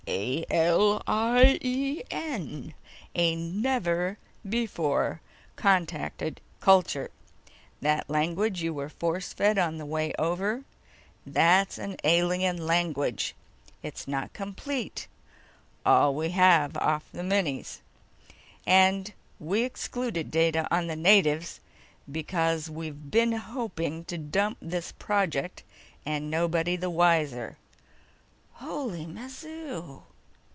[0.07, 2.73] A L I E N!
[3.15, 5.21] A never before
[5.55, 7.11] contacted culture.
[7.79, 10.65] That language you were force fed on the way over,
[11.25, 13.35] that's an alien language.
[13.83, 15.07] It's not complete...
[15.85, 17.79] all we have off the minis.
[18.67, 21.61] And we excluded data on the natives
[22.11, 25.63] because we've been hoping to dump this project
[26.05, 27.57] and nobody the wiser."
[28.55, 30.03] "Holy mazoo!"